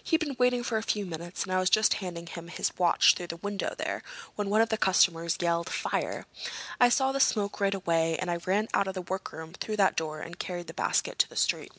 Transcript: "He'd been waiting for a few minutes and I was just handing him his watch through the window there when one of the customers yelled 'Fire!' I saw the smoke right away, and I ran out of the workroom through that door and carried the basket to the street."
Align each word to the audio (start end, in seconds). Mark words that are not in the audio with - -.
"He'd 0.00 0.18
been 0.20 0.36
waiting 0.38 0.62
for 0.62 0.78
a 0.78 0.82
few 0.84 1.04
minutes 1.04 1.42
and 1.42 1.52
I 1.52 1.58
was 1.58 1.68
just 1.68 1.94
handing 1.94 2.28
him 2.28 2.46
his 2.46 2.70
watch 2.78 3.16
through 3.16 3.26
the 3.26 3.38
window 3.38 3.74
there 3.76 4.04
when 4.36 4.48
one 4.48 4.60
of 4.60 4.68
the 4.68 4.76
customers 4.78 5.36
yelled 5.40 5.68
'Fire!' 5.72 6.24
I 6.80 6.88
saw 6.88 7.10
the 7.10 7.18
smoke 7.18 7.58
right 7.58 7.74
away, 7.74 8.16
and 8.16 8.30
I 8.30 8.36
ran 8.36 8.68
out 8.74 8.86
of 8.86 8.94
the 8.94 9.02
workroom 9.02 9.54
through 9.54 9.78
that 9.78 9.96
door 9.96 10.20
and 10.20 10.38
carried 10.38 10.68
the 10.68 10.72
basket 10.74 11.18
to 11.18 11.28
the 11.28 11.34
street." 11.34 11.72